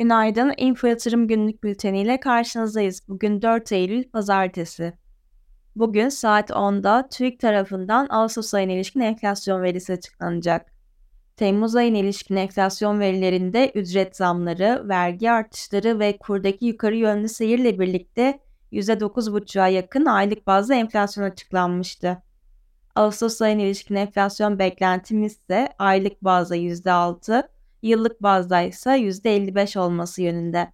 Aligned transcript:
Günaydın, 0.00 0.52
Info 0.56 0.86
Yatırım 0.86 1.28
Günlük 1.28 1.64
Bülteni 1.64 2.00
ile 2.00 2.20
karşınızdayız. 2.20 3.08
Bugün 3.08 3.42
4 3.42 3.72
Eylül 3.72 4.10
Pazartesi. 4.10 4.92
Bugün 5.76 6.08
saat 6.08 6.50
10'da 6.50 7.08
TÜİK 7.08 7.40
tarafından 7.40 8.06
Ağustos 8.10 8.54
ayına 8.54 8.72
ilişkin 8.72 9.00
enflasyon 9.00 9.62
verisi 9.62 9.92
açıklanacak. 9.92 10.72
Temmuz 11.36 11.76
ayına 11.76 11.98
ilişkin 11.98 12.36
enflasyon 12.36 13.00
verilerinde 13.00 13.72
ücret 13.74 14.16
zamları, 14.16 14.88
vergi 14.88 15.30
artışları 15.30 15.98
ve 15.98 16.16
kurdaki 16.18 16.66
yukarı 16.66 16.96
yönlü 16.96 17.28
seyirle 17.28 17.78
birlikte 17.78 18.38
%9,5'a 18.72 19.68
yakın 19.68 20.06
aylık 20.06 20.46
bazda 20.46 20.74
enflasyon 20.74 21.24
açıklanmıştı. 21.24 22.22
Ağustos 22.94 23.42
ayına 23.42 23.62
ilişkin 23.62 23.94
enflasyon 23.94 24.58
beklentimiz 24.58 25.32
ise 25.32 25.68
aylık 25.78 26.24
bazda 26.24 26.56
%6, 26.56 27.48
yıllık 27.82 28.22
bazda 28.22 28.60
ise 28.60 28.90
%55 28.90 29.78
olması 29.78 30.22
yönünde. 30.22 30.72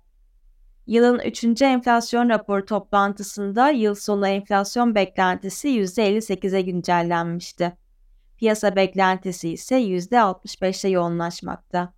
Yılın 0.86 1.18
3. 1.18 1.62
enflasyon 1.62 2.28
raporu 2.28 2.66
toplantısında 2.66 3.70
yıl 3.70 3.94
sonu 3.94 4.28
enflasyon 4.28 4.94
beklentisi 4.94 5.68
%58'e 5.68 6.60
güncellenmişti. 6.60 7.76
Piyasa 8.36 8.76
beklentisi 8.76 9.50
ise 9.50 9.80
%65'e 9.80 10.90
yoğunlaşmakta. 10.90 11.92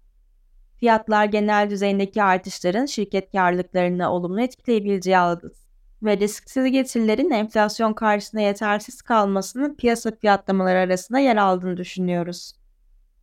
Fiyatlar 0.76 1.24
genel 1.24 1.70
düzeyindeki 1.70 2.22
artışların 2.22 2.86
şirket 2.86 3.32
karlılıklarını 3.32 4.12
olumlu 4.12 4.40
etkileyebileceği 4.40 5.18
algısı 5.18 5.67
ve 6.02 6.18
risksiz 6.18 6.72
getirilerin 6.72 7.30
enflasyon 7.30 7.92
karşısında 7.92 8.40
yetersiz 8.40 9.02
kalmasının 9.02 9.74
piyasa 9.74 10.10
fiyatlamaları 10.10 10.78
arasında 10.78 11.18
yer 11.18 11.36
aldığını 11.36 11.76
düşünüyoruz. 11.76 12.52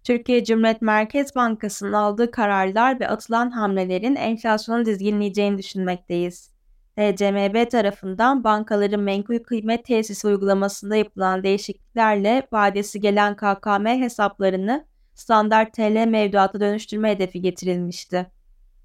Türkiye 0.04 0.44
Cumhuriyet 0.44 0.82
Merkez 0.82 1.36
Bankası'nın 1.36 1.94
aldığı 1.94 2.32
kararlar 2.32 2.99
ve 2.99 3.08
atılan 3.08 3.49
hamlelerin 3.49 4.16
enflasyonu 4.16 4.86
dizginleyeceğini 4.86 5.58
düşünmekteyiz. 5.58 6.49
TCMB 6.98 7.70
tarafından 7.70 8.44
bankaların 8.44 8.99
menkul 8.99 9.40
kıymet 9.40 9.86
tesisi 9.86 10.27
uygulamasında 10.27 10.96
yapılan 10.96 11.44
değişikliklerle 11.44 12.48
vadesi 12.52 12.99
gelen 12.99 13.36
KKM 13.36 13.86
hesaplarını 13.86 14.86
standart 15.14 15.74
TL 15.74 16.08
mevduata 16.08 16.60
dönüştürme 16.60 17.12
hedefi 17.12 17.42
getirilmişti. 17.42 18.32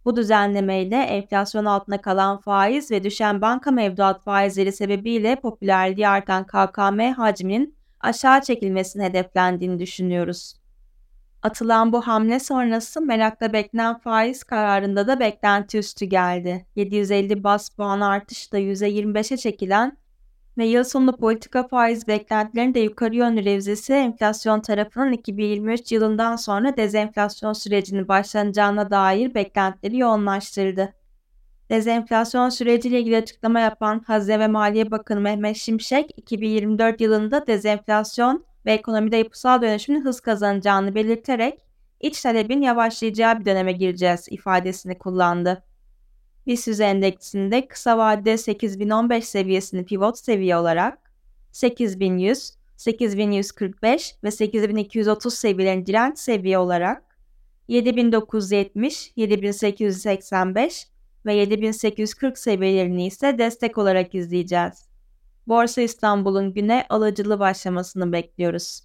Bu 0.04 0.16
düzenlemeyle 0.16 0.96
enflasyon 0.96 1.64
altına 1.64 2.00
kalan 2.00 2.38
faiz 2.38 2.90
ve 2.90 3.04
düşen 3.04 3.40
banka 3.40 3.70
mevduat 3.70 4.22
faizleri 4.24 4.72
sebebiyle 4.72 5.36
popülerliği 5.36 6.08
artan 6.08 6.46
KKM 6.46 7.00
hacminin 7.00 7.74
aşağı 8.00 8.40
çekilmesini 8.40 9.04
hedeflendiğini 9.04 9.78
düşünüyoruz. 9.78 10.54
Atılan 11.42 11.92
bu 11.92 12.00
hamle 12.00 12.40
sonrası 12.40 13.00
merakla 13.00 13.52
beklenen 13.52 13.98
faiz 13.98 14.44
kararında 14.44 15.06
da 15.06 15.20
beklenti 15.20 15.78
üstü 15.78 16.06
geldi. 16.06 16.66
750 16.76 17.44
bas 17.44 17.70
puan 17.70 18.00
artışla 18.00 18.58
%25'e 18.58 19.36
çekilen 19.36 19.96
ve 20.58 20.66
yıl 20.66 20.84
sonu 20.84 21.16
politika 21.16 21.68
faiz 21.68 22.08
beklentilerinin 22.08 22.74
de 22.74 22.80
yukarı 22.80 23.16
yönlü 23.16 23.44
revizesi 23.44 23.92
enflasyon 23.92 24.60
tarafının 24.60 25.12
2023 25.12 25.92
yılından 25.92 26.36
sonra 26.36 26.76
dezenflasyon 26.76 27.52
sürecinin 27.52 28.08
başlanacağına 28.08 28.90
dair 28.90 29.34
beklentileri 29.34 29.98
yoğunlaştırdı. 29.98 30.94
Dezenflasyon 31.70 32.48
süreciyle 32.48 33.00
ilgili 33.00 33.16
açıklama 33.16 33.60
yapan 33.60 34.02
Hazine 34.06 34.40
ve 34.40 34.46
Maliye 34.46 34.90
Bakanı 34.90 35.20
Mehmet 35.20 35.56
Şimşek, 35.56 36.10
2024 36.16 37.00
yılında 37.00 37.46
dezenflasyon 37.46 38.44
ve 38.66 38.72
ekonomide 38.72 39.16
yapısal 39.16 39.62
dönüşümün 39.62 40.04
hız 40.04 40.20
kazanacağını 40.20 40.94
belirterek 40.94 41.58
iç 42.00 42.22
talebin 42.22 42.62
yavaşlayacağı 42.62 43.40
bir 43.40 43.44
döneme 43.44 43.72
gireceğiz 43.72 44.26
ifadesini 44.30 44.98
kullandı. 44.98 45.69
BIST 46.46 46.80
endeksinde 46.80 47.68
kısa 47.68 47.98
vadede 47.98 48.36
8015 48.36 49.24
seviyesini 49.24 49.84
pivot 49.84 50.18
seviye 50.18 50.56
olarak 50.56 50.98
8100, 51.52 52.52
8145 52.76 54.14
ve 54.24 54.30
8230 54.30 55.34
seviyelerini 55.34 55.86
direnç 55.86 56.18
seviye 56.18 56.58
olarak 56.58 57.02
7970, 57.68 59.12
7885 59.16 60.86
ve 61.26 61.34
7840 61.34 62.38
seviyelerini 62.38 63.06
ise 63.06 63.38
destek 63.38 63.78
olarak 63.78 64.14
izleyeceğiz. 64.14 64.88
Borsa 65.46 65.80
İstanbul'un 65.80 66.54
güne 66.54 66.86
alıcılı 66.88 67.38
başlamasını 67.38 68.12
bekliyoruz. 68.12 68.82